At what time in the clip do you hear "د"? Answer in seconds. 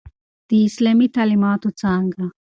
0.49-0.51